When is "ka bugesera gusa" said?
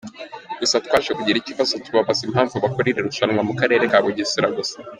3.91-4.75